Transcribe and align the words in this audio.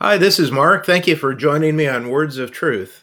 Hi, 0.00 0.16
this 0.16 0.38
is 0.38 0.52
Mark. 0.52 0.86
Thank 0.86 1.08
you 1.08 1.16
for 1.16 1.34
joining 1.34 1.74
me 1.74 1.88
on 1.88 2.08
Words 2.08 2.38
of 2.38 2.52
Truth. 2.52 3.02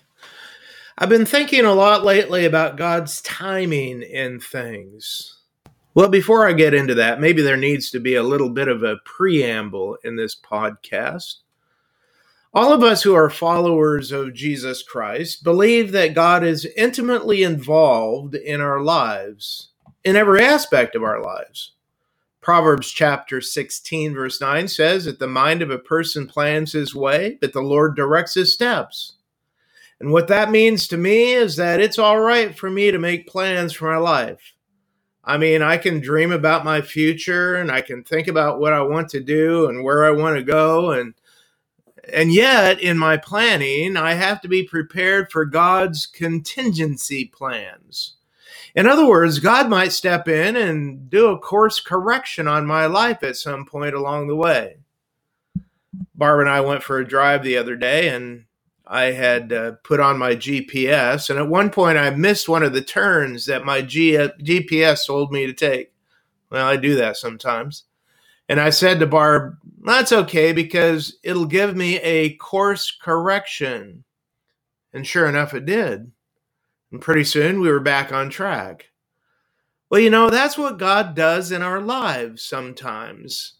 I've 0.97 1.09
been 1.09 1.25
thinking 1.25 1.65
a 1.65 1.73
lot 1.73 2.05
lately 2.05 2.45
about 2.45 2.77
God's 2.77 3.21
timing 3.21 4.01
in 4.01 4.39
things. 4.39 5.41
Well, 5.93 6.07
before 6.07 6.47
I 6.47 6.53
get 6.53 6.73
into 6.73 6.95
that, 6.95 7.19
maybe 7.19 7.41
there 7.41 7.57
needs 7.57 7.91
to 7.91 7.99
be 7.99 8.15
a 8.15 8.23
little 8.23 8.49
bit 8.49 8.69
of 8.69 8.81
a 8.81 8.95
preamble 9.03 9.97
in 10.05 10.15
this 10.15 10.39
podcast. 10.39 11.39
All 12.53 12.71
of 12.71 12.81
us 12.81 13.03
who 13.03 13.13
are 13.13 13.29
followers 13.29 14.13
of 14.13 14.33
Jesus 14.33 14.81
Christ 14.81 15.43
believe 15.43 15.91
that 15.91 16.15
God 16.15 16.45
is 16.45 16.65
intimately 16.77 17.43
involved 17.43 18.35
in 18.35 18.61
our 18.61 18.79
lives, 18.79 19.71
in 20.05 20.15
every 20.15 20.45
aspect 20.45 20.95
of 20.95 21.03
our 21.03 21.21
lives. 21.21 21.74
Proverbs 22.45 22.91
chapter 22.91 23.41
16, 23.41 24.13
verse 24.13 24.39
9 24.39 24.67
says 24.67 25.05
that 25.05 25.17
the 25.17 25.25
mind 25.25 25.63
of 25.63 25.71
a 25.71 25.79
person 25.79 26.27
plans 26.27 26.73
his 26.73 26.93
way, 26.93 27.39
but 27.41 27.53
the 27.53 27.61
Lord 27.61 27.95
directs 27.95 28.35
his 28.35 28.53
steps. 28.53 29.13
And 29.99 30.11
what 30.11 30.27
that 30.27 30.51
means 30.51 30.87
to 30.89 30.97
me 30.97 31.33
is 31.33 31.55
that 31.55 31.81
it's 31.81 31.97
all 31.97 32.19
right 32.19 32.55
for 32.55 32.69
me 32.69 32.91
to 32.91 32.99
make 32.99 33.25
plans 33.25 33.73
for 33.73 33.89
my 33.89 33.97
life. 33.97 34.53
I 35.23 35.37
mean, 35.37 35.63
I 35.63 35.77
can 35.77 35.99
dream 35.99 36.31
about 36.31 36.63
my 36.63 36.81
future 36.81 37.55
and 37.55 37.71
I 37.71 37.81
can 37.81 38.03
think 38.03 38.27
about 38.27 38.59
what 38.59 38.73
I 38.73 38.81
want 38.83 39.09
to 39.09 39.21
do 39.21 39.67
and 39.67 39.83
where 39.83 40.05
I 40.05 40.11
want 40.11 40.37
to 40.37 40.43
go 40.43 40.91
and 40.91 41.15
and 42.13 42.31
yet 42.31 42.79
in 42.79 42.99
my 42.99 43.17
planning, 43.17 43.97
I 43.97 44.13
have 44.13 44.39
to 44.41 44.47
be 44.47 44.61
prepared 44.61 45.31
for 45.31 45.45
God's 45.45 46.05
contingency 46.05 47.25
plans. 47.25 48.17
In 48.75 48.87
other 48.87 49.07
words, 49.07 49.39
God 49.39 49.69
might 49.69 49.91
step 49.91 50.27
in 50.27 50.55
and 50.55 51.09
do 51.09 51.27
a 51.27 51.39
course 51.39 51.79
correction 51.79 52.47
on 52.47 52.65
my 52.65 52.85
life 52.85 53.23
at 53.23 53.37
some 53.37 53.65
point 53.65 53.95
along 53.95 54.27
the 54.27 54.35
way. 54.35 54.77
Barb 56.13 56.41
and 56.41 56.49
I 56.49 56.61
went 56.61 56.83
for 56.83 56.99
a 56.99 57.07
drive 57.07 57.43
the 57.43 57.57
other 57.57 57.75
day 57.75 58.09
and 58.09 58.45
I 58.87 59.05
had 59.05 59.51
uh, 59.51 59.71
put 59.83 59.99
on 59.99 60.17
my 60.17 60.35
GPS. 60.35 61.29
And 61.29 61.39
at 61.39 61.47
one 61.47 61.69
point, 61.69 61.97
I 61.97 62.09
missed 62.11 62.47
one 62.47 62.63
of 62.63 62.73
the 62.73 62.81
turns 62.81 63.45
that 63.47 63.65
my 63.65 63.81
G- 63.81 64.13
GPS 64.13 65.07
told 65.07 65.31
me 65.31 65.45
to 65.47 65.53
take. 65.53 65.91
Well, 66.49 66.67
I 66.67 66.77
do 66.77 66.95
that 66.95 67.17
sometimes. 67.17 67.83
And 68.47 68.59
I 68.59 68.69
said 68.69 68.99
to 68.99 69.07
Barb, 69.07 69.57
that's 69.83 70.11
okay 70.11 70.53
because 70.53 71.17
it'll 71.23 71.45
give 71.45 71.75
me 71.75 71.97
a 71.97 72.35
course 72.35 72.91
correction. 72.91 74.03
And 74.93 75.05
sure 75.05 75.27
enough, 75.27 75.53
it 75.53 75.65
did. 75.65 76.11
And 76.95 77.01
pretty 77.01 77.25
soon 77.25 77.59
we 77.59 77.69
were 77.69 77.81
back 77.81 78.13
on 78.13 78.29
track. 78.29 78.91
Well, 79.89 79.99
you 79.99 80.09
know, 80.09 80.29
that's 80.29 80.57
what 80.57 80.79
God 80.79 81.13
does 81.13 81.51
in 81.51 81.61
our 81.61 81.81
lives 81.81 82.41
sometimes. 82.41 83.55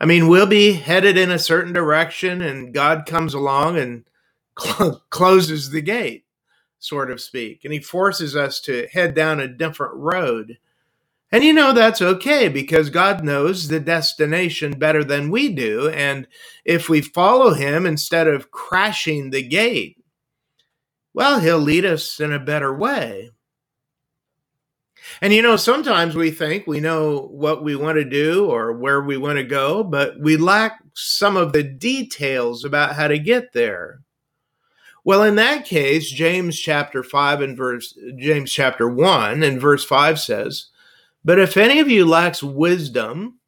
I 0.00 0.06
mean, 0.06 0.28
we'll 0.28 0.46
be 0.46 0.74
headed 0.74 1.18
in 1.18 1.32
a 1.32 1.40
certain 1.40 1.72
direction, 1.72 2.40
and 2.40 2.72
God 2.72 3.04
comes 3.04 3.34
along 3.34 3.78
and 3.78 4.04
cl- 4.60 5.02
closes 5.10 5.70
the 5.70 5.82
gate, 5.82 6.24
sort 6.78 7.10
of 7.10 7.20
speak, 7.20 7.64
and 7.64 7.74
He 7.74 7.80
forces 7.80 8.36
us 8.36 8.60
to 8.60 8.86
head 8.92 9.12
down 9.12 9.40
a 9.40 9.48
different 9.48 9.94
road. 9.96 10.58
And 11.32 11.42
you 11.42 11.52
know, 11.52 11.72
that's 11.72 12.00
okay 12.00 12.48
because 12.48 12.90
God 12.90 13.24
knows 13.24 13.66
the 13.66 13.80
destination 13.80 14.78
better 14.78 15.02
than 15.02 15.32
we 15.32 15.52
do. 15.52 15.88
And 15.88 16.28
if 16.64 16.88
we 16.88 17.00
follow 17.00 17.54
Him 17.54 17.86
instead 17.86 18.28
of 18.28 18.52
crashing 18.52 19.32
the 19.32 19.42
gate, 19.42 19.97
well, 21.14 21.40
he'll 21.40 21.58
lead 21.58 21.84
us 21.84 22.20
in 22.20 22.32
a 22.32 22.38
better 22.38 22.74
way. 22.74 23.30
And 25.20 25.32
you 25.32 25.42
know, 25.42 25.56
sometimes 25.56 26.14
we 26.14 26.30
think 26.30 26.66
we 26.66 26.80
know 26.80 27.28
what 27.30 27.62
we 27.62 27.76
want 27.76 27.96
to 27.96 28.04
do 28.04 28.46
or 28.46 28.72
where 28.72 29.00
we 29.02 29.16
want 29.16 29.38
to 29.38 29.44
go, 29.44 29.82
but 29.82 30.18
we 30.20 30.36
lack 30.36 30.82
some 30.94 31.36
of 31.36 31.52
the 31.52 31.62
details 31.62 32.64
about 32.64 32.94
how 32.94 33.08
to 33.08 33.18
get 33.18 33.52
there. 33.52 34.00
Well, 35.04 35.22
in 35.22 35.36
that 35.36 35.64
case, 35.64 36.10
James 36.10 36.58
chapter 36.58 37.02
5 37.02 37.40
and 37.40 37.56
verse 37.56 37.96
James 38.16 38.52
chapter 38.52 38.88
1 38.88 39.42
and 39.42 39.60
verse 39.60 39.84
5 39.84 40.20
says, 40.20 40.66
"But 41.24 41.38
if 41.38 41.56
any 41.56 41.80
of 41.80 41.88
you 41.88 42.04
lacks 42.04 42.42
wisdom, 42.42 43.38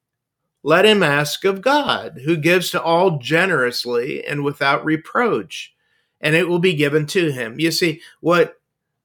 let 0.63 0.87
him 0.87 1.03
ask 1.03 1.45
of 1.45 1.61
God, 1.61 2.21
who 2.25 2.37
gives 2.37 2.71
to 2.71 2.83
all 2.83 3.19
generously 3.19 4.25
and 4.25 4.45
without 4.45 4.84
reproach, 4.84 5.75
and 6.21 6.35
it 6.35 6.49
will 6.49 6.59
be 6.59 6.75
given 6.75 7.07
to 7.07 7.31
him. 7.31 7.59
You 7.59 7.71
see, 7.71 8.01
what 8.21 8.57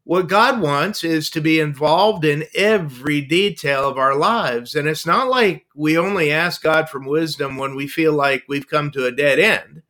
what 0.06 0.28
God 0.30 0.62
wants 0.62 1.04
is 1.04 1.32
to 1.32 1.42
be 1.42 1.60
involved 1.60 2.24
in 2.24 2.46
every 2.54 3.22
detail 3.22 3.90
of 3.90 3.98
our 3.98 4.16
lives. 4.16 4.76
And 4.76 4.88
it's 4.88 5.06
not 5.06 5.30
like 5.30 5.66
we 5.74 5.98
only 5.98 6.32
ask 6.32 6.62
God 6.62 6.88
for 6.90 7.00
wisdom 7.00 7.58
when 7.58 7.76
we 7.76 7.88
feel 7.88 8.14
like 8.14 8.44
we've 8.48 8.70
come 8.70 8.92
to 8.92 9.08
a 9.08 9.12
dead 9.12 9.40
end. 9.40 9.82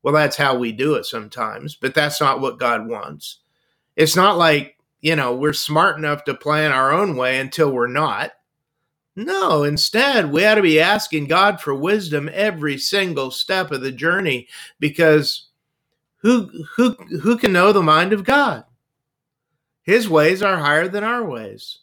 Well, 0.00 0.14
that's 0.14 0.36
how 0.36 0.56
we 0.56 0.70
do 0.70 0.94
it 0.94 1.06
sometimes, 1.06 1.74
but 1.74 1.92
that's 1.92 2.20
not 2.20 2.40
what 2.40 2.60
God 2.60 2.86
wants. 2.88 3.40
It's 3.96 4.14
not 4.14 4.38
like, 4.38 4.76
you 5.00 5.16
know, 5.16 5.34
we're 5.34 5.52
smart 5.52 5.98
enough 5.98 6.22
to 6.24 6.34
plan 6.34 6.70
our 6.70 6.92
own 6.92 7.16
way 7.16 7.40
until 7.40 7.72
we're 7.72 7.88
not. 7.88 8.30
No, 9.16 9.64
instead, 9.64 10.32
we 10.32 10.46
ought 10.46 10.54
to 10.54 10.62
be 10.62 10.80
asking 10.80 11.26
God 11.26 11.60
for 11.60 11.74
wisdom 11.74 12.30
every 12.32 12.78
single 12.78 13.32
step 13.32 13.72
of 13.72 13.80
the 13.80 13.92
journey 13.92 14.48
because 14.78 15.48
who 16.22 16.64
who 16.76 16.92
who 17.20 17.36
can 17.36 17.52
know 17.52 17.72
the 17.72 17.82
mind 17.82 18.12
of 18.12 18.24
God? 18.24 18.64
His 19.82 20.08
ways 20.08 20.42
are 20.42 20.56
higher 20.56 20.88
than 20.88 21.04
our 21.04 21.24
ways. 21.24 21.80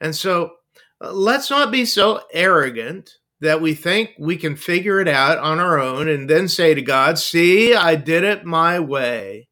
And 0.00 0.14
so 0.14 0.52
uh, 1.00 1.12
let's 1.12 1.48
not 1.50 1.70
be 1.70 1.84
so 1.84 2.22
arrogant 2.32 3.14
that 3.40 3.60
we 3.60 3.74
think 3.74 4.10
we 4.18 4.36
can 4.36 4.56
figure 4.56 5.00
it 5.00 5.06
out 5.06 5.38
on 5.38 5.60
our 5.60 5.78
own 5.78 6.08
and 6.08 6.28
then 6.28 6.48
say 6.48 6.74
to 6.74 6.82
God, 6.82 7.18
See, 7.18 7.74
I 7.74 7.94
did 7.94 8.24
it 8.24 8.44
my 8.44 8.80
way. 8.80 9.48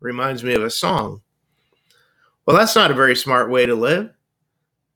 Reminds 0.00 0.44
me 0.44 0.54
of 0.54 0.62
a 0.62 0.70
song. 0.70 1.22
Well, 2.46 2.56
that's 2.56 2.76
not 2.76 2.90
a 2.90 2.94
very 2.94 3.16
smart 3.16 3.50
way 3.50 3.66
to 3.66 3.74
live. 3.74 4.10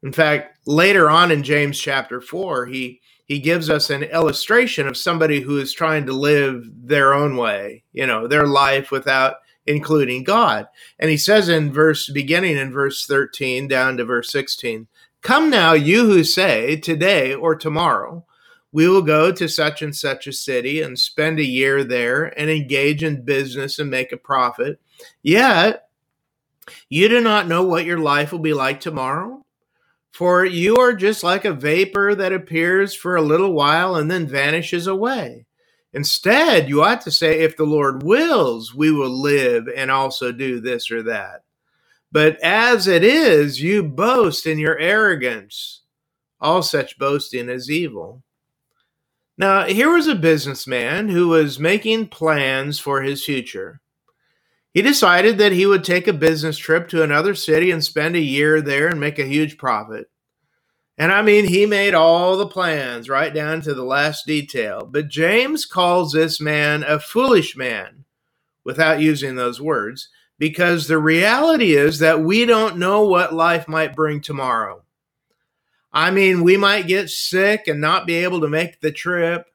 In 0.03 0.12
fact, 0.12 0.59
later 0.67 1.11
on 1.11 1.31
in 1.31 1.43
James 1.43 1.79
chapter 1.79 2.21
4, 2.21 2.67
he 2.67 3.01
he 3.27 3.39
gives 3.39 3.71
us 3.71 3.91
an 3.91 4.03
illustration 4.03 4.87
of 4.87 4.97
somebody 4.97 5.41
who 5.41 5.59
is 5.59 5.73
trying 5.73 6.07
to 6.07 6.12
live 6.12 6.69
their 6.75 7.15
own 7.15 7.37
way, 7.37 7.85
you 7.93 8.07
know, 8.07 8.27
their 8.27 8.47
life 8.47 8.91
without 8.91 9.37
including 9.67 10.25
God. 10.25 10.67
And 10.99 11.11
he 11.11 11.17
says 11.17 11.49
in 11.49 11.73
verse 11.73 12.09
beginning 12.11 12.57
in 12.59 12.71
verse 12.71 13.07
13 13.07 13.67
down 13.67 13.97
to 13.97 14.05
verse 14.05 14.31
16, 14.31 14.89
Come 15.23 15.49
now, 15.49 15.73
you 15.73 16.05
who 16.05 16.23
say, 16.23 16.77
Today 16.77 17.35
or 17.35 17.57
tomorrow, 17.57 18.27
we 18.73 18.89
will 18.89 19.03
go 19.03 19.33
to 19.33 19.49
such 19.49 19.81
and 19.81 19.97
such 19.97 20.27
a 20.27 20.33
city 20.33 20.83
and 20.83 20.99
spend 20.99 21.39
a 21.39 21.45
year 21.45 21.83
there 21.83 22.39
and 22.39 22.51
engage 22.51 23.03
in 23.03 23.25
business 23.25 23.79
and 23.79 23.89
make 23.89 24.12
a 24.12 24.19
profit. 24.19 24.81
Yet, 25.23 25.89
you 26.91 27.09
do 27.09 27.21
not 27.21 27.49
know 27.49 27.62
what 27.62 27.87
your 27.87 27.99
life 27.99 28.33
will 28.33 28.39
be 28.41 28.53
like 28.53 28.81
tomorrow 28.81 29.44
for 30.15 30.45
you 30.45 30.77
are 30.77 30.93
just 30.95 31.25
like 31.25 31.45
a 31.45 31.53
vapor 31.53 32.15
that 32.15 32.33
appears 32.33 32.95
for 32.95 33.17
a 33.17 33.23
little 33.23 33.53
while 33.53 33.97
and 33.97 34.09
then 34.09 34.29
vanishes 34.29 34.87
away. 34.87 35.45
Instead, 35.93 36.69
you 36.69 36.85
ought 36.85 37.01
to 37.01 37.11
say, 37.11 37.41
if 37.41 37.57
the 37.57 37.65
Lord 37.65 38.05
wills, 38.05 38.73
we 38.73 38.93
will 38.93 39.11
live 39.11 39.67
and 39.77 39.91
also 39.91 40.31
do 40.31 40.61
this 40.61 40.89
or 40.93 41.03
that. 41.03 41.43
But 42.13 42.39
as 42.45 42.87
it 42.87 43.03
is, 43.03 43.61
you 43.61 43.83
boast 43.83 44.47
in 44.47 44.61
your 44.61 44.79
arrogance. 44.79 45.83
All 46.41 46.63
such 46.63 46.97
boasting 46.97 47.49
is 47.49 47.69
evil. 47.69 48.23
Now, 49.37 49.65
here 49.65 49.93
was 49.93 50.07
a 50.07 50.15
businessman 50.15 51.09
who 51.09 51.27
was 51.27 51.59
making 51.59 52.07
plans 52.07 52.79
for 52.79 53.03
his 53.03 53.25
future. 53.25 53.81
He 54.75 54.83
decided 54.83 55.39
that 55.39 55.53
he 55.53 55.67
would 55.67 55.85
take 55.85 56.09
a 56.09 56.12
business 56.12 56.59
trip 56.59 56.89
to 56.89 57.05
another 57.05 57.37
city 57.37 57.71
and 57.71 57.83
spend 57.83 58.17
a 58.17 58.21
year 58.21 58.61
there 58.61 58.89
and 58.89 58.99
make 58.99 59.21
a 59.21 59.25
huge 59.25 59.57
profit. 59.57 60.11
And 60.99 61.12
I 61.12 61.23
mean, 61.23 61.47
he 61.47 61.65
made 61.65 61.95
all 61.95 62.37
the 62.37 62.49
plans 62.49 63.09
right 63.09 63.33
down 63.33 63.61
to 63.62 63.73
the 63.73 63.85
last 63.85 64.27
detail. 64.27 64.85
But 64.85 65.09
James 65.09 65.65
calls 65.65 66.12
this 66.12 66.41
man 66.41 66.82
a 66.82 66.99
foolish 66.99 67.56
man 67.56 68.05
without 68.65 69.00
using 69.00 69.37
those 69.37 69.61
words 69.61 70.09
because 70.38 70.88
the 70.88 70.99
reality 70.99 71.75
is 71.75 72.00
that 72.00 72.23
we 72.23 72.44
don't 72.44 72.76
know 72.76 73.06
what 73.06 73.32
life 73.32 73.69
might 73.69 73.94
bring 73.94 74.21
tomorrow. 74.21 74.82
I 75.93 76.11
mean, 76.11 76.43
we 76.43 76.56
might 76.56 76.88
get 76.88 77.11
sick 77.11 77.69
and 77.69 77.81
not 77.81 78.09
be 78.09 78.17
able 78.17 78.41
to 78.41 78.49
make 78.49 78.81
the 78.81 78.91
trip 78.91 79.47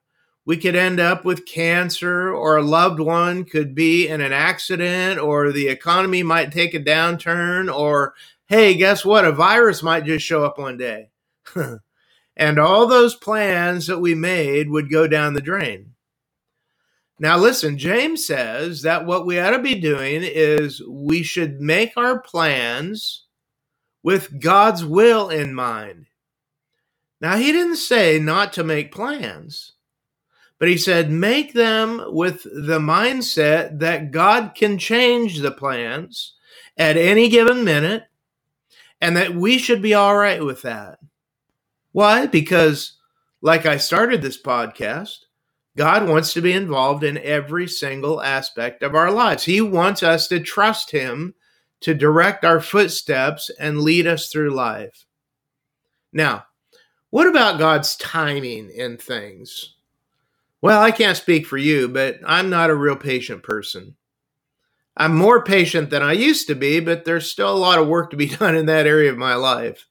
we 0.50 0.58
could 0.58 0.76
end 0.76 1.00
up 1.00 1.26
with 1.26 1.46
cancer, 1.46 2.34
or 2.34 2.58
a 2.58 2.64
loved 2.64 3.00
one 3.00 3.46
could 3.46 3.76
be 3.76 4.08
in 4.08 4.20
an 4.20 4.34
accident, 4.34 5.20
or 5.20 5.52
the 5.52 5.68
economy 5.68 6.24
might 6.24 6.52
take 6.52 6.74
a 6.74 6.80
downturn, 6.80 7.72
or 7.72 8.16
hey, 8.48 8.74
guess 8.74 9.06
what? 9.06 9.26
A 9.26 9.32
virus 9.32 9.84
might 9.84 10.06
just 10.06 10.26
show 10.26 10.44
up 10.44 10.58
one 10.58 10.76
day. 10.76 11.12
and 12.36 12.58
all 12.58 12.88
those 12.88 13.14
plans 13.14 13.86
that 13.86 14.00
we 14.00 14.16
made 14.16 14.72
would 14.72 14.90
go 14.90 15.08
down 15.08 15.36
the 15.36 15.40
drain. 15.40 15.94
Now, 17.20 17.38
listen, 17.38 17.78
James 17.78 18.26
says 18.26 18.82
that 18.82 19.06
what 19.06 19.28
we 19.28 19.40
ought 19.40 19.52
to 19.52 19.60
be 19.60 19.76
doing 19.76 20.24
is 20.24 20.82
we 20.82 21.22
should 21.22 21.62
make 21.62 21.96
our 21.96 22.22
plans 22.22 23.28
with 24.02 24.42
God's 24.42 24.84
will 24.84 25.30
in 25.30 25.54
mind. 25.54 26.08
Now, 27.22 27.38
he 27.38 27.52
didn't 27.52 27.76
say 27.76 28.18
not 28.18 28.52
to 28.54 28.64
make 28.64 28.92
plans. 28.92 29.74
But 30.60 30.68
he 30.68 30.78
said, 30.78 31.10
make 31.10 31.54
them 31.54 32.04
with 32.08 32.44
the 32.44 32.80
mindset 32.80 33.80
that 33.80 34.12
God 34.12 34.54
can 34.56 34.78
change 34.78 35.40
the 35.40 35.52
plans 35.52 36.34
at 36.78 36.98
any 36.98 37.30
given 37.30 37.64
minute 37.64 38.04
and 39.00 39.16
that 39.16 39.34
we 39.34 39.58
should 39.58 39.82
be 39.82 39.94
all 39.94 40.18
right 40.18 40.44
with 40.44 40.62
that. 40.64 41.00
Why? 41.94 42.26
Because, 42.26 42.98
like 43.42 43.66
I 43.66 43.78
started 43.78 44.22
this 44.22 44.42
podcast, 44.42 45.20
God 45.78 46.10
wants 46.10 46.34
to 46.34 46.42
be 46.42 46.52
involved 46.52 47.06
in 47.06 47.18
every 47.20 47.68
single 47.68 48.22
aspect 48.22 48.84
of 48.84 48.96
our 48.96 49.12
lives. 49.12 49.46
He 49.46 49.62
wants 49.62 50.04
us 50.04 50.28
to 50.28 50.42
trust 50.42 50.92
Him 50.92 51.36
to 51.82 51.94
direct 51.94 52.44
our 52.44 52.60
footsteps 52.60 53.50
and 53.60 53.80
lead 53.80 54.06
us 54.06 54.30
through 54.30 54.50
life. 54.50 55.06
Now, 56.12 56.46
what 57.12 57.28
about 57.28 57.60
God's 57.60 57.96
timing 57.96 58.70
in 58.72 58.98
things? 58.98 59.76
Well, 60.62 60.82
I 60.82 60.92
can't 60.92 61.18
speak 61.18 61.48
for 61.48 61.58
you, 61.58 61.88
but 61.88 62.20
I'm 62.26 62.50
not 62.50 62.70
a 62.70 62.76
real 62.76 62.98
patient 62.98 63.44
person. 63.44 63.96
I'm 64.98 65.16
more 65.16 65.44
patient 65.44 65.90
than 65.90 66.04
I 66.04 66.12
used 66.12 66.48
to 66.48 66.56
be, 66.56 66.82
but 66.82 67.06
there's 67.06 67.32
still 67.32 67.52
a 67.52 67.58
lot 67.58 67.80
of 67.80 67.88
work 67.88 68.12
to 68.12 68.18
be 68.18 68.28
done 68.36 68.56
in 68.56 68.66
that 68.66 68.88
area 68.88 69.12
of 69.12 69.18
my 69.18 69.36
life. 69.36 69.88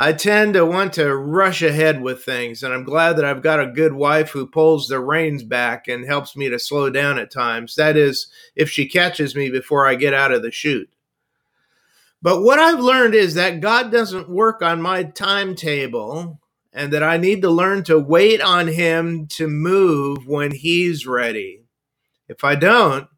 I 0.00 0.12
tend 0.12 0.54
to 0.54 0.64
want 0.64 0.92
to 0.92 1.14
rush 1.14 1.60
ahead 1.60 2.00
with 2.00 2.22
things, 2.22 2.62
and 2.62 2.72
I'm 2.72 2.84
glad 2.84 3.16
that 3.16 3.24
I've 3.24 3.42
got 3.42 3.60
a 3.60 3.66
good 3.66 3.92
wife 3.92 4.30
who 4.30 4.46
pulls 4.46 4.86
the 4.86 5.00
reins 5.00 5.42
back 5.42 5.88
and 5.88 6.06
helps 6.06 6.36
me 6.36 6.48
to 6.48 6.58
slow 6.58 6.88
down 6.88 7.18
at 7.18 7.32
times. 7.32 7.74
That 7.74 7.96
is, 7.96 8.28
if 8.54 8.70
she 8.70 8.88
catches 8.88 9.34
me 9.34 9.50
before 9.50 9.88
I 9.88 9.96
get 9.96 10.14
out 10.14 10.30
of 10.30 10.42
the 10.42 10.52
chute. 10.52 10.88
But 12.22 12.42
what 12.42 12.60
I've 12.60 12.78
learned 12.78 13.14
is 13.14 13.34
that 13.34 13.60
God 13.60 13.90
doesn't 13.90 14.28
work 14.28 14.62
on 14.62 14.80
my 14.80 15.02
timetable, 15.02 16.40
and 16.78 16.92
that 16.92 17.02
I 17.02 17.16
need 17.16 17.42
to 17.42 17.50
learn 17.50 17.82
to 17.84 17.98
wait 17.98 18.40
on 18.40 18.68
Him 18.68 19.26
to 19.30 19.48
move 19.48 20.28
when 20.28 20.52
He's 20.52 21.08
ready. 21.08 21.64
If 22.28 22.44
I 22.44 22.54
don't, 22.54 23.08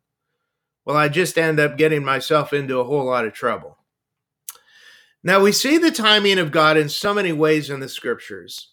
well, 0.86 0.96
I 0.96 1.10
just 1.10 1.36
end 1.36 1.60
up 1.60 1.76
getting 1.76 2.02
myself 2.02 2.54
into 2.54 2.80
a 2.80 2.84
whole 2.84 3.04
lot 3.04 3.26
of 3.26 3.34
trouble. 3.34 3.76
Now, 5.22 5.40
we 5.40 5.52
see 5.52 5.76
the 5.76 5.90
timing 5.90 6.38
of 6.38 6.52
God 6.52 6.78
in 6.78 6.88
so 6.88 7.12
many 7.12 7.32
ways 7.32 7.68
in 7.68 7.80
the 7.80 7.88
scriptures. 7.90 8.72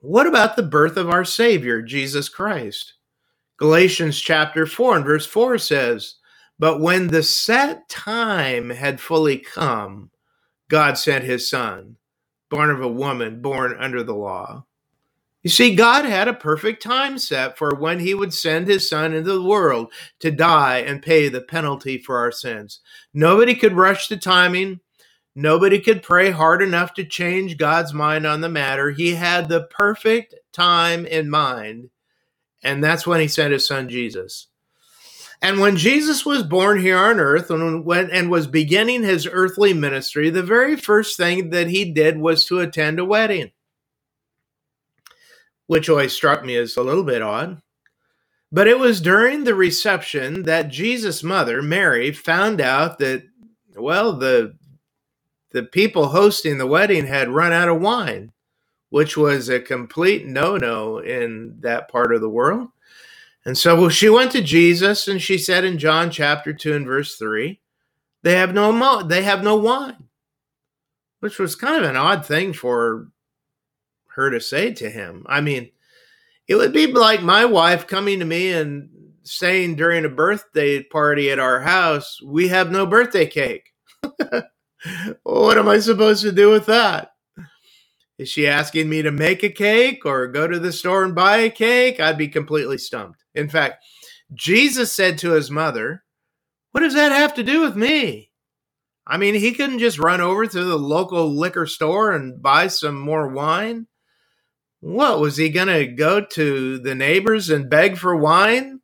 What 0.00 0.26
about 0.26 0.56
the 0.56 0.62
birth 0.62 0.96
of 0.96 1.10
our 1.10 1.26
Savior, 1.26 1.82
Jesus 1.82 2.30
Christ? 2.30 2.94
Galatians 3.58 4.18
chapter 4.18 4.64
4 4.64 4.96
and 4.96 5.04
verse 5.04 5.26
4 5.26 5.58
says, 5.58 6.14
But 6.58 6.80
when 6.80 7.08
the 7.08 7.22
set 7.22 7.86
time 7.90 8.70
had 8.70 8.98
fully 8.98 9.36
come, 9.36 10.10
God 10.70 10.96
sent 10.96 11.24
his 11.24 11.50
Son, 11.50 11.96
born 12.50 12.70
of 12.70 12.82
a 12.82 12.88
woman, 12.88 13.40
born 13.40 13.74
under 13.78 14.02
the 14.02 14.14
law. 14.14 14.66
You 15.42 15.48
see, 15.48 15.74
God 15.74 16.04
had 16.04 16.28
a 16.28 16.34
perfect 16.34 16.82
time 16.82 17.18
set 17.18 17.56
for 17.56 17.74
when 17.74 18.00
he 18.00 18.12
would 18.12 18.34
send 18.34 18.68
his 18.68 18.88
son 18.88 19.14
into 19.14 19.32
the 19.32 19.42
world 19.42 19.90
to 20.18 20.30
die 20.30 20.78
and 20.78 21.02
pay 21.02 21.28
the 21.30 21.40
penalty 21.40 21.96
for 21.96 22.18
our 22.18 22.30
sins. 22.30 22.80
Nobody 23.14 23.54
could 23.54 23.72
rush 23.72 24.08
the 24.08 24.18
timing. 24.18 24.80
Nobody 25.34 25.80
could 25.80 26.02
pray 26.02 26.30
hard 26.30 26.60
enough 26.60 26.92
to 26.94 27.04
change 27.04 27.56
God's 27.56 27.94
mind 27.94 28.26
on 28.26 28.42
the 28.42 28.50
matter. 28.50 28.90
He 28.90 29.14
had 29.14 29.48
the 29.48 29.62
perfect 29.62 30.34
time 30.52 31.06
in 31.06 31.30
mind, 31.30 31.88
and 32.62 32.84
that's 32.84 33.06
when 33.06 33.20
he 33.20 33.28
sent 33.28 33.52
his 33.52 33.66
son 33.66 33.88
Jesus. 33.88 34.48
And 35.42 35.58
when 35.58 35.76
Jesus 35.76 36.26
was 36.26 36.42
born 36.42 36.80
here 36.80 36.98
on 36.98 37.18
earth 37.18 37.50
and, 37.50 37.84
when, 37.84 38.10
and 38.10 38.30
was 38.30 38.46
beginning 38.46 39.02
his 39.02 39.26
earthly 39.26 39.72
ministry, 39.72 40.28
the 40.28 40.42
very 40.42 40.76
first 40.76 41.16
thing 41.16 41.50
that 41.50 41.68
he 41.68 41.92
did 41.92 42.18
was 42.18 42.44
to 42.46 42.60
attend 42.60 42.98
a 42.98 43.04
wedding, 43.04 43.50
which 45.66 45.88
always 45.88 46.12
struck 46.12 46.44
me 46.44 46.56
as 46.56 46.76
a 46.76 46.82
little 46.82 47.04
bit 47.04 47.22
odd. 47.22 47.62
But 48.52 48.66
it 48.66 48.78
was 48.78 49.00
during 49.00 49.44
the 49.44 49.54
reception 49.54 50.42
that 50.42 50.68
Jesus' 50.68 51.22
mother, 51.22 51.62
Mary, 51.62 52.12
found 52.12 52.60
out 52.60 52.98
that, 52.98 53.22
well, 53.76 54.12
the 54.12 54.56
the 55.52 55.62
people 55.64 56.08
hosting 56.08 56.58
the 56.58 56.66
wedding 56.66 57.06
had 57.06 57.28
run 57.28 57.52
out 57.52 57.68
of 57.68 57.80
wine, 57.80 58.32
which 58.90 59.16
was 59.16 59.48
a 59.48 59.58
complete 59.58 60.26
no 60.26 60.56
no 60.56 60.98
in 60.98 61.56
that 61.60 61.88
part 61.88 62.14
of 62.14 62.20
the 62.20 62.28
world. 62.28 62.68
And 63.44 63.56
so 63.56 63.88
she 63.88 64.08
went 64.08 64.32
to 64.32 64.42
Jesus 64.42 65.08
and 65.08 65.20
she 65.20 65.38
said 65.38 65.64
in 65.64 65.78
John 65.78 66.10
chapter 66.10 66.52
2 66.52 66.74
and 66.74 66.86
verse 66.86 67.16
3, 67.16 67.60
they 68.22 68.34
have 68.34 68.52
no 68.52 68.70
mo- 68.72 69.02
they 69.02 69.22
have 69.22 69.42
no 69.42 69.56
wine. 69.56 70.08
Which 71.20 71.38
was 71.38 71.54
kind 71.54 71.82
of 71.82 71.88
an 71.88 71.96
odd 71.96 72.24
thing 72.24 72.52
for 72.52 73.08
her 74.08 74.30
to 74.30 74.40
say 74.40 74.72
to 74.74 74.90
him. 74.90 75.24
I 75.28 75.40
mean, 75.40 75.70
it 76.48 76.54
would 76.56 76.72
be 76.72 76.86
like 76.86 77.22
my 77.22 77.44
wife 77.44 77.86
coming 77.86 78.18
to 78.18 78.24
me 78.24 78.52
and 78.52 78.88
saying 79.22 79.76
during 79.76 80.04
a 80.04 80.10
birthday 80.10 80.82
party 80.82 81.30
at 81.30 81.38
our 81.38 81.60
house, 81.60 82.20
"We 82.22 82.48
have 82.48 82.70
no 82.70 82.86
birthday 82.86 83.26
cake." 83.26 83.72
what 85.22 85.58
am 85.58 85.68
I 85.68 85.78
supposed 85.78 86.22
to 86.22 86.32
do 86.32 86.50
with 86.50 86.66
that? 86.66 87.12
Is 88.20 88.28
she 88.28 88.46
asking 88.46 88.90
me 88.90 89.00
to 89.00 89.10
make 89.10 89.42
a 89.42 89.48
cake 89.48 90.04
or 90.04 90.26
go 90.26 90.46
to 90.46 90.58
the 90.58 90.72
store 90.72 91.04
and 91.04 91.14
buy 91.14 91.38
a 91.38 91.48
cake? 91.48 92.00
I'd 92.00 92.18
be 92.18 92.28
completely 92.28 92.76
stumped. 92.76 93.24
In 93.34 93.48
fact, 93.48 93.82
Jesus 94.34 94.92
said 94.92 95.16
to 95.18 95.30
his 95.30 95.50
mother, 95.50 96.04
What 96.72 96.82
does 96.82 96.92
that 96.92 97.12
have 97.12 97.32
to 97.36 97.42
do 97.42 97.62
with 97.62 97.76
me? 97.76 98.30
I 99.06 99.16
mean, 99.16 99.36
he 99.36 99.52
couldn't 99.52 99.78
just 99.78 99.98
run 99.98 100.20
over 100.20 100.44
to 100.44 100.64
the 100.64 100.76
local 100.76 101.34
liquor 101.34 101.64
store 101.64 102.12
and 102.12 102.42
buy 102.42 102.66
some 102.66 103.00
more 103.00 103.28
wine. 103.28 103.86
What 104.80 105.18
was 105.18 105.38
he 105.38 105.48
going 105.48 105.68
to 105.68 105.86
go 105.86 106.20
to 106.20 106.78
the 106.78 106.94
neighbors 106.94 107.48
and 107.48 107.70
beg 107.70 107.96
for 107.96 108.14
wine? 108.14 108.80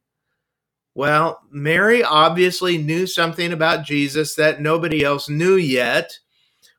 Well, 0.95 1.43
Mary 1.51 2.03
obviously 2.03 2.79
knew 2.79 3.07
something 3.07 3.53
about 3.53 3.85
Jesus 3.85 4.35
that 4.37 4.63
nobody 4.63 5.05
else 5.05 5.29
knew 5.29 5.57
yet, 5.57 6.21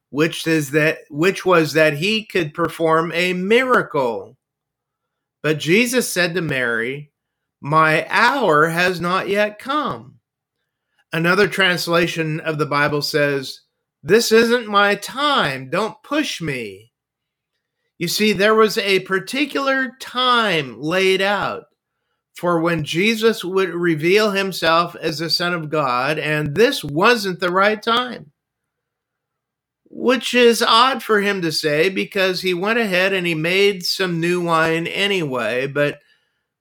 which 0.09 0.47
is 0.47 0.71
that 0.71 0.99
which 1.09 1.45
was 1.45 1.73
that 1.73 1.93
he 1.93 2.25
could 2.25 2.53
perform 2.53 3.11
a 3.13 3.33
miracle. 3.33 4.37
But 5.43 5.59
Jesus 5.59 6.11
said 6.11 6.33
to 6.35 6.41
Mary, 6.41 7.11
"My 7.61 8.07
hour 8.09 8.67
has 8.67 8.99
not 9.01 9.29
yet 9.29 9.59
come." 9.59 10.19
Another 11.13 11.47
translation 11.47 12.39
of 12.39 12.57
the 12.57 12.65
Bible 12.65 13.01
says, 13.01 13.61
"This 14.03 14.31
isn't 14.31 14.67
my 14.67 14.95
time. 14.95 15.69
Don't 15.69 16.01
push 16.03 16.41
me." 16.41 16.91
You 17.97 18.07
see, 18.07 18.33
there 18.33 18.55
was 18.55 18.77
a 18.77 18.99
particular 19.01 19.95
time 19.99 20.79
laid 20.79 21.21
out 21.21 21.65
for 22.35 22.59
when 22.59 22.83
Jesus 22.83 23.43
would 23.43 23.69
reveal 23.69 24.31
himself 24.31 24.95
as 24.97 25.17
the 25.17 25.29
Son 25.29 25.53
of 25.53 25.71
God, 25.71 26.19
and 26.19 26.55
this 26.55 26.83
wasn't 26.83 27.39
the 27.39 27.49
right 27.49 27.81
time. 27.81 28.31
Which 29.99 30.35
is 30.35 30.61
odd 30.61 31.01
for 31.01 31.21
him 31.21 31.41
to 31.41 31.51
say 31.51 31.89
because 31.89 32.41
he 32.41 32.53
went 32.53 32.77
ahead 32.77 33.13
and 33.13 33.25
he 33.25 33.33
made 33.33 33.83
some 33.83 34.19
new 34.19 34.39
wine 34.41 34.85
anyway, 34.85 35.65
but 35.65 36.01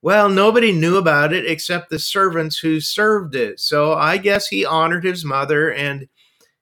well, 0.01 0.31
nobody 0.31 0.73
knew 0.73 0.97
about 0.97 1.35
it 1.35 1.45
except 1.45 1.91
the 1.91 1.99
servants 1.99 2.57
who 2.59 2.81
served 2.81 3.35
it. 3.35 3.61
So 3.61 3.93
I 3.93 4.17
guess 4.17 4.49
he 4.49 4.65
honored 4.65 5.05
his 5.05 5.23
mother 5.23 5.71
and 5.71 6.09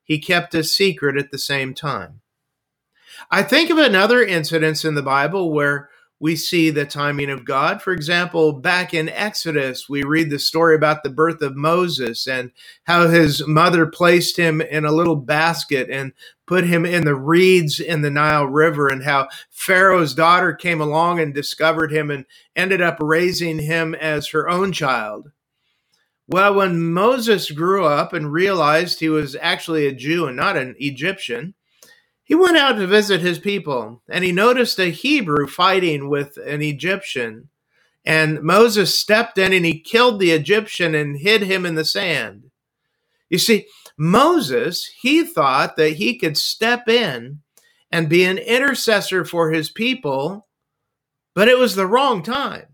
he 0.02 0.19
kept 0.19 0.52
a 0.57 0.64
secret 0.64 1.16
at 1.16 1.31
the 1.31 1.38
same 1.38 1.75
time. 1.75 2.23
I 3.31 3.45
think 3.45 3.71
of 3.71 3.78
another 3.78 4.25
incident 4.25 4.85
in 4.85 4.97
the 4.97 5.02
Bible 5.02 5.52
where 5.52 5.90
we 6.21 6.37
see 6.37 6.71
the 6.71 6.87
timing 6.87 7.28
of 7.28 7.44
God. 7.44 7.83
For 7.83 7.92
example, 7.92 8.52
back 8.52 8.94
in 8.94 9.09
Exodus, 9.09 9.88
we 9.88 10.04
read 10.04 10.30
the 10.30 10.38
story 10.38 10.75
about 10.75 11.02
the 11.02 11.11
birth 11.11 11.42
of 11.42 11.56
Moses 11.56 12.26
and 12.26 12.50
how 12.85 13.09
his 13.09 13.47
mother 13.47 13.87
placed 13.87 14.37
him 14.37 14.61
in 14.61 14.85
a 14.85 14.92
little 14.92 15.16
basket 15.16 15.88
and 15.90 16.12
put 16.47 16.64
him 16.64 16.87
in 16.87 17.04
the 17.04 17.14
reeds 17.14 17.80
in 17.80 18.02
the 18.02 18.11
Nile 18.11 18.47
River, 18.47 18.88
and 18.88 19.02
how 19.02 19.28
Pharaoh's 19.50 20.14
daughter 20.14 20.52
came 20.52 20.80
along 20.80 21.18
and 21.18 21.35
discovered 21.35 21.90
him 21.90 22.11
and 22.11 22.26
ended 22.54 22.80
up 22.80 22.99
raising 23.00 23.59
him 23.59 23.94
as 23.94 24.28
her 24.28 24.49
own 24.49 24.73
child. 24.73 25.30
Well, 26.26 26.54
when 26.54 26.92
Moses 26.92 27.50
grew 27.50 27.85
up 27.85 28.12
and 28.12 28.33
realized 28.33 29.00
he 29.00 29.09
was 29.09 29.37
actually 29.40 29.87
a 29.87 29.92
Jew 29.92 30.26
and 30.26 30.37
not 30.37 30.56
an 30.56 30.75
Egyptian, 30.78 31.54
he 32.25 32.35
went 32.35 32.57
out 32.57 32.73
to 32.76 32.87
visit 32.87 33.21
his 33.21 33.38
people, 33.38 34.02
and 34.09 34.25
he 34.25 34.33
noticed 34.33 34.78
a 34.81 34.87
Hebrew 34.87 35.47
fighting 35.47 36.09
with 36.09 36.38
an 36.38 36.62
Egyptian. 36.62 37.50
And 38.02 38.43
Moses 38.43 38.99
stepped 38.99 39.37
in 39.37 39.52
and 39.52 39.64
he 39.64 39.78
killed 39.78 40.19
the 40.19 40.33
Egyptian 40.33 40.95
and 40.95 41.19
hid 41.19 41.43
him 41.43 41.66
in 41.66 41.75
the 41.75 41.85
sand. 41.85 42.50
You 43.28 43.38
see, 43.38 43.66
Moses, 43.99 44.90
he 45.00 45.25
thought 45.25 45.76
that 45.76 45.95
he 45.95 46.19
could 46.19 46.37
step 46.37 46.88
in 46.88 47.40
and 47.90 48.09
be 48.09 48.25
an 48.25 48.38
intercessor 48.38 49.25
for 49.25 49.50
his 49.50 49.71
people, 49.71 50.49
but 51.35 51.49
it 51.49 51.59
was 51.59 51.76
the 51.76 51.87
wrong 51.87 52.23
time. 52.23 52.66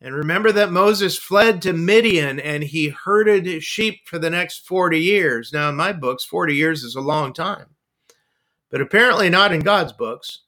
And 0.00 0.14
remember 0.14 0.52
that 0.52 0.72
Moses 0.72 1.18
fled 1.18 1.62
to 1.62 1.72
Midian 1.72 2.38
and 2.40 2.62
he 2.62 2.88
herded 2.88 3.62
sheep 3.62 4.00
for 4.06 4.18
the 4.18 4.30
next 4.30 4.66
40 4.66 4.98
years. 4.98 5.50
Now, 5.52 5.70
in 5.70 5.76
my 5.76 5.92
books, 5.92 6.24
40 6.24 6.54
years 6.54 6.82
is 6.82 6.94
a 6.94 7.00
long 7.00 7.32
time 7.32 7.73
but 8.74 8.80
apparently 8.80 9.30
not 9.30 9.52
in 9.52 9.60
God's 9.60 9.92
books. 9.92 10.40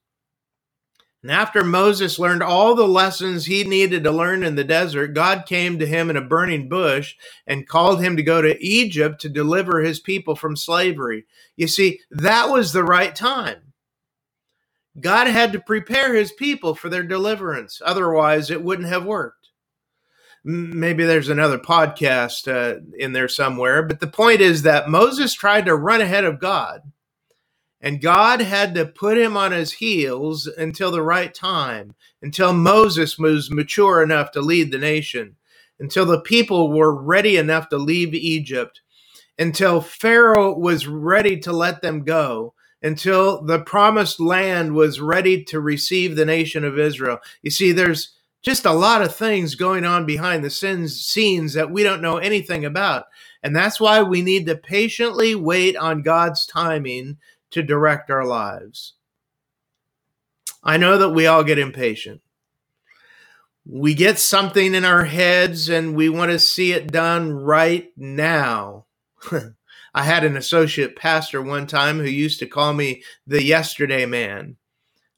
And 1.23 1.31
after 1.31 1.63
Moses 1.63 2.19
learned 2.19 2.43
all 2.43 2.75
the 2.75 2.89
lessons 2.89 3.47
he 3.47 3.63
needed 3.63 4.03
to 4.03 4.11
learn 4.11 4.43
in 4.43 4.57
the 4.57 4.65
desert, 4.65 5.15
God 5.15 5.45
came 5.47 5.79
to 5.79 5.87
him 5.87 6.11
in 6.11 6.17
a 6.17 6.21
burning 6.21 6.69
bush 6.69 7.15
and 7.47 7.69
called 7.69 8.03
him 8.03 8.17
to 8.17 8.25
go 8.25 8.43
to 8.43 8.61
Egypt 8.61 9.21
to 9.21 9.29
deliver 9.29 9.79
his 9.79 10.01
people 10.01 10.35
from 10.35 10.57
slavery. 10.57 11.25
You 11.55 11.69
see, 11.69 12.01
that 12.11 12.51
was 12.51 12.73
the 12.73 12.83
right 12.83 13.15
time. 13.15 13.73
God 14.99 15.29
had 15.29 15.53
to 15.53 15.61
prepare 15.61 16.13
his 16.13 16.33
people 16.33 16.75
for 16.75 16.89
their 16.89 17.05
deliverance. 17.05 17.81
Otherwise, 17.85 18.51
it 18.51 18.65
wouldn't 18.65 18.89
have 18.89 19.07
worked. 19.07 19.51
Maybe 20.43 21.05
there's 21.05 21.29
another 21.29 21.59
podcast 21.59 22.49
uh, 22.53 22.81
in 22.99 23.13
there 23.13 23.29
somewhere, 23.29 23.85
but 23.85 24.01
the 24.01 24.09
point 24.09 24.41
is 24.41 24.63
that 24.63 24.91
Moses 24.91 25.33
tried 25.33 25.67
to 25.67 25.77
run 25.77 26.01
ahead 26.01 26.25
of 26.25 26.41
God 26.41 26.81
and 27.87 28.01
God 28.01 28.41
had 28.41 28.75
to 28.75 28.85
put 28.85 29.17
him 29.17 29.37
on 29.37 29.53
his 29.53 29.75
heels 29.75 30.49
until 30.49 30.91
the 30.91 31.05
right 31.05 31.33
time, 31.33 31.95
until 32.21 32.53
Moses 32.53 33.17
was 33.17 33.49
mature 33.49 34.03
enough 34.03 34.33
to 34.33 34.41
lead 34.41 34.73
the 34.73 34.79
nation, 34.79 35.37
until 35.79 36.05
the 36.05 36.21
people 36.21 36.73
were 36.73 36.93
ready 36.93 37.37
enough 37.37 37.69
to 37.69 37.79
leave 37.79 38.13
Egypt, 38.13 38.81
until 39.39 39.81
Pharaoh 39.81 40.59
was 40.59 40.89
ready 40.89 41.39
to 41.39 41.53
let 41.53 41.81
them 41.81 42.03
go, 42.03 42.55
until 42.83 43.41
the 43.45 43.61
promised 43.61 44.19
land 44.19 44.75
was 44.75 45.01
ready 45.01 45.45
to 45.45 45.61
receive 45.61 46.17
the 46.17 46.27
nation 46.27 46.65
of 46.65 46.81
Israel. 46.81 47.19
You 47.43 47.53
see, 47.53 47.71
there's 47.71 48.17
just 48.43 48.67
a 48.67 48.73
lot 48.73 49.03
of 49.03 49.15
things 49.15 49.55
going 49.55 49.85
on 49.85 50.07
behind 50.07 50.43
the 50.43 50.51
scenes 50.51 51.55
that 51.55 51.71
we 51.71 51.85
don't 51.85 52.03
know 52.03 52.17
anything 52.17 52.65
about. 52.65 53.05
And 53.45 53.55
that's 53.55 53.79
why 53.79 54.03
we 54.03 54.23
need 54.23 54.47
to 54.47 54.57
patiently 54.57 55.37
wait 55.37 55.77
on 55.77 56.03
God's 56.03 56.47
timing 56.47 57.19
to 57.57 57.63
direct 57.63 58.11
our 58.11 58.27
lives. 58.27 58.93
I 60.63 60.77
know 60.77 60.99
that 60.99 61.11
we 61.11 61.27
all 61.27 61.43
get 61.43 61.59
impatient. 61.59 62.21
We 63.65 63.95
get 63.95 64.19
something 64.19 64.75
in 64.75 64.85
our 64.85 65.05
heads 65.05 65.71
and 65.71 65.97
we 65.97 66.11
want 66.11 66.33
to 66.33 66.39
see 66.39 66.73
it 66.73 66.93
done 66.93 67.33
right 67.33 67.91
now. 67.97 68.85
I 69.95 70.03
had 70.03 70.25
an 70.25 70.37
associate 70.37 70.97
pastor 70.97 71.41
one 71.41 71.67
time 71.67 71.99
who 71.99 72.05
used 72.05 72.41
to 72.41 72.47
call 72.47 72.75
me 72.75 73.03
the 73.27 73.43
yesterday 73.43 74.05
man. 74.05 74.57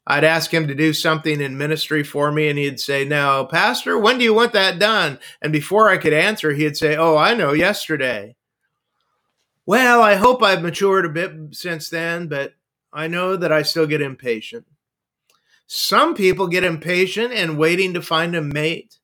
I'd 0.07 0.23
ask 0.23 0.51
him 0.51 0.67
to 0.69 0.73
do 0.73 0.93
something 0.93 1.41
in 1.41 1.57
ministry 1.57 2.03
for 2.03 2.31
me, 2.31 2.47
and 2.47 2.57
he'd 2.57 2.79
say, 2.79 3.03
Now, 3.03 3.43
Pastor, 3.43 3.99
when 3.99 4.17
do 4.17 4.23
you 4.23 4.33
want 4.33 4.53
that 4.53 4.79
done? 4.79 5.19
And 5.41 5.51
before 5.51 5.89
I 5.89 5.97
could 5.97 6.13
answer, 6.13 6.53
he'd 6.53 6.77
say, 6.77 6.95
Oh, 6.95 7.17
I 7.17 7.35
know, 7.35 7.51
yesterday. 7.51 8.35
Well, 9.69 10.01
I 10.01 10.15
hope 10.15 10.41
I've 10.41 10.63
matured 10.63 11.05
a 11.05 11.09
bit 11.09 11.31
since 11.51 11.91
then, 11.91 12.27
but 12.27 12.55
I 12.91 13.05
know 13.05 13.35
that 13.35 13.51
I 13.51 13.61
still 13.61 13.85
get 13.85 14.01
impatient. 14.01 14.65
Some 15.67 16.15
people 16.15 16.47
get 16.47 16.63
impatient 16.63 17.33
and 17.33 17.55
waiting 17.55 17.93
to 17.93 18.01
find 18.01 18.35
a 18.35 18.41
mate. 18.41 18.97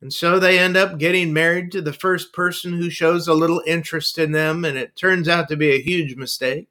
And 0.00 0.12
so 0.12 0.38
they 0.38 0.60
end 0.60 0.76
up 0.76 0.98
getting 0.98 1.32
married 1.32 1.72
to 1.72 1.82
the 1.82 1.92
first 1.92 2.32
person 2.32 2.74
who 2.74 2.88
shows 2.88 3.26
a 3.26 3.34
little 3.34 3.60
interest 3.66 4.16
in 4.16 4.30
them, 4.30 4.64
and 4.64 4.78
it 4.78 4.94
turns 4.94 5.28
out 5.28 5.48
to 5.48 5.56
be 5.56 5.72
a 5.72 5.82
huge 5.82 6.14
mistake. 6.14 6.68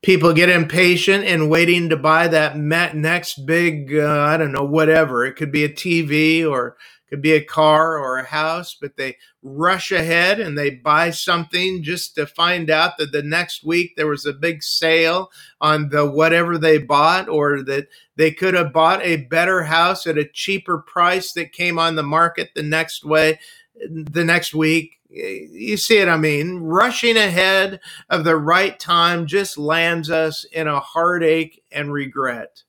People 0.00 0.32
get 0.32 0.48
impatient 0.48 1.24
and 1.24 1.50
waiting 1.50 1.90
to 1.90 1.96
buy 1.98 2.26
that 2.26 2.56
next 2.56 3.44
big, 3.44 3.94
uh, 3.94 4.18
I 4.18 4.38
don't 4.38 4.52
know, 4.52 4.64
whatever. 4.64 5.26
It 5.26 5.34
could 5.34 5.52
be 5.52 5.64
a 5.64 5.68
TV 5.68 6.50
or 6.50 6.78
could 7.10 7.20
be 7.20 7.32
a 7.32 7.44
car 7.44 7.98
or 7.98 8.18
a 8.18 8.24
house, 8.24 8.76
but 8.80 8.96
they 8.96 9.16
rush 9.42 9.90
ahead 9.90 10.38
and 10.38 10.56
they 10.56 10.70
buy 10.70 11.10
something 11.10 11.82
just 11.82 12.14
to 12.14 12.24
find 12.24 12.70
out 12.70 12.96
that 12.98 13.10
the 13.10 13.22
next 13.22 13.64
week 13.64 13.96
there 13.96 14.06
was 14.06 14.24
a 14.24 14.32
big 14.32 14.62
sale 14.62 15.30
on 15.60 15.88
the 15.88 16.08
whatever 16.08 16.56
they 16.56 16.78
bought, 16.78 17.28
or 17.28 17.62
that 17.62 17.88
they 18.14 18.30
could 18.30 18.54
have 18.54 18.72
bought 18.72 19.02
a 19.02 19.16
better 19.24 19.64
house 19.64 20.06
at 20.06 20.16
a 20.16 20.24
cheaper 20.24 20.78
price 20.78 21.32
that 21.32 21.52
came 21.52 21.78
on 21.78 21.96
the 21.96 22.02
market 22.02 22.50
the 22.54 22.62
next 22.62 23.04
way, 23.04 23.40
the 23.88 24.24
next 24.24 24.54
week. 24.54 24.98
You 25.08 25.76
see 25.76 25.98
what 25.98 26.08
I 26.08 26.16
mean? 26.16 26.58
Rushing 26.58 27.16
ahead 27.16 27.80
of 28.08 28.22
the 28.22 28.36
right 28.36 28.78
time 28.78 29.26
just 29.26 29.58
lands 29.58 30.08
us 30.08 30.44
in 30.44 30.68
a 30.68 30.78
heartache 30.78 31.64
and 31.72 31.92
regret. 31.92 32.62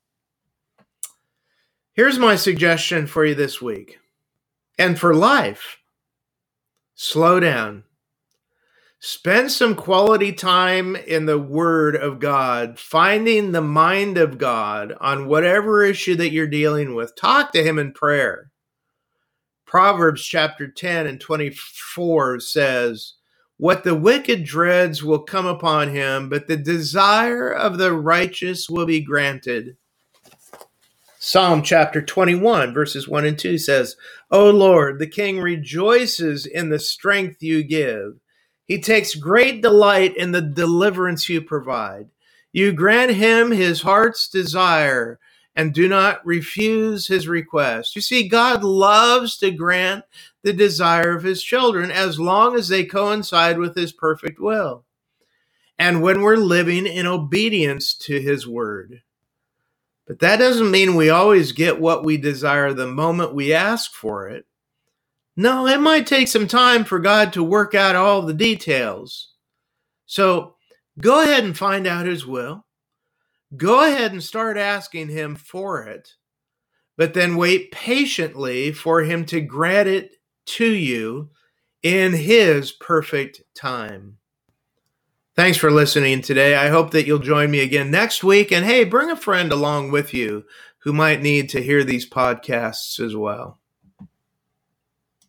Here's 1.93 2.17
my 2.17 2.35
suggestion 2.35 3.05
for 3.05 3.25
you 3.25 3.35
this 3.35 3.61
week 3.61 3.99
and 4.81 4.99
for 4.99 5.13
life. 5.13 5.77
Slow 6.95 7.39
down. 7.39 7.83
Spend 8.99 9.51
some 9.51 9.75
quality 9.75 10.33
time 10.33 10.95
in 10.95 11.27
the 11.27 11.37
Word 11.37 11.95
of 11.95 12.19
God, 12.19 12.79
finding 12.79 13.51
the 13.51 13.61
mind 13.61 14.17
of 14.17 14.39
God 14.39 14.93
on 14.99 15.27
whatever 15.27 15.83
issue 15.83 16.15
that 16.15 16.31
you're 16.31 16.47
dealing 16.47 16.95
with. 16.95 17.15
Talk 17.15 17.51
to 17.53 17.63
Him 17.63 17.77
in 17.77 17.93
prayer. 17.93 18.49
Proverbs 19.67 20.25
chapter 20.25 20.67
10 20.67 21.05
and 21.05 21.21
24 21.21 22.39
says, 22.39 23.13
What 23.57 23.83
the 23.83 23.95
wicked 23.95 24.43
dreads 24.43 25.03
will 25.03 25.21
come 25.21 25.45
upon 25.45 25.89
him, 25.89 26.27
but 26.27 26.47
the 26.47 26.57
desire 26.57 27.51
of 27.51 27.77
the 27.77 27.93
righteous 27.93 28.67
will 28.67 28.87
be 28.87 29.01
granted. 29.01 29.77
Psalm 31.23 31.61
chapter 31.61 32.01
21, 32.01 32.73
verses 32.73 33.07
1 33.07 33.25
and 33.25 33.37
2 33.37 33.59
says, 33.59 33.95
O 34.31 34.49
Lord, 34.49 34.97
the 34.97 35.05
king 35.05 35.39
rejoices 35.39 36.47
in 36.47 36.69
the 36.69 36.79
strength 36.79 37.43
you 37.43 37.63
give. 37.63 38.19
He 38.65 38.81
takes 38.81 39.13
great 39.13 39.61
delight 39.61 40.17
in 40.17 40.31
the 40.31 40.41
deliverance 40.41 41.29
you 41.29 41.39
provide. 41.39 42.09
You 42.51 42.73
grant 42.73 43.11
him 43.11 43.51
his 43.51 43.83
heart's 43.83 44.27
desire 44.27 45.19
and 45.55 45.75
do 45.75 45.87
not 45.87 46.25
refuse 46.25 47.05
his 47.05 47.27
request. 47.27 47.95
You 47.95 48.01
see, 48.01 48.27
God 48.27 48.63
loves 48.63 49.37
to 49.37 49.51
grant 49.51 50.05
the 50.41 50.53
desire 50.53 51.15
of 51.15 51.21
his 51.21 51.43
children 51.43 51.91
as 51.91 52.19
long 52.19 52.55
as 52.55 52.67
they 52.67 52.83
coincide 52.83 53.59
with 53.59 53.75
his 53.75 53.91
perfect 53.91 54.39
will. 54.39 54.85
And 55.77 56.01
when 56.01 56.21
we're 56.21 56.37
living 56.37 56.87
in 56.87 57.05
obedience 57.05 57.93
to 57.93 58.19
his 58.19 58.47
word. 58.47 59.03
But 60.11 60.19
that 60.19 60.39
doesn't 60.39 60.69
mean 60.69 60.95
we 60.95 61.09
always 61.09 61.53
get 61.53 61.79
what 61.79 62.03
we 62.03 62.17
desire 62.17 62.73
the 62.73 62.85
moment 62.85 63.33
we 63.33 63.53
ask 63.53 63.93
for 63.93 64.27
it. 64.27 64.45
No, 65.37 65.67
it 65.67 65.79
might 65.79 66.05
take 66.05 66.27
some 66.27 66.47
time 66.47 66.83
for 66.83 66.99
God 66.99 67.31
to 67.31 67.41
work 67.41 67.75
out 67.75 67.95
all 67.95 68.21
the 68.21 68.33
details. 68.33 69.29
So 70.07 70.55
go 70.99 71.21
ahead 71.21 71.45
and 71.45 71.57
find 71.57 71.87
out 71.87 72.07
His 72.07 72.25
will. 72.25 72.65
Go 73.55 73.87
ahead 73.87 74.11
and 74.11 74.21
start 74.21 74.57
asking 74.57 75.07
Him 75.07 75.37
for 75.37 75.83
it, 75.83 76.09
but 76.97 77.13
then 77.13 77.37
wait 77.37 77.71
patiently 77.71 78.73
for 78.73 79.03
Him 79.03 79.23
to 79.27 79.39
grant 79.39 79.87
it 79.87 80.17
to 80.47 80.69
you 80.69 81.29
in 81.83 82.11
His 82.11 82.73
perfect 82.73 83.43
time. 83.55 84.17
Thanks 85.33 85.57
for 85.57 85.71
listening 85.71 86.21
today. 86.21 86.55
I 86.55 86.67
hope 86.67 86.91
that 86.91 87.07
you'll 87.07 87.19
join 87.19 87.51
me 87.51 87.61
again 87.61 87.89
next 87.89 88.21
week. 88.21 88.51
And 88.51 88.65
hey, 88.65 88.83
bring 88.83 89.09
a 89.09 89.15
friend 89.15 89.51
along 89.53 89.91
with 89.91 90.13
you 90.13 90.43
who 90.79 90.91
might 90.91 91.21
need 91.21 91.47
to 91.49 91.63
hear 91.63 91.85
these 91.85 92.09
podcasts 92.09 92.99
as 92.99 93.15
well. 93.15 93.60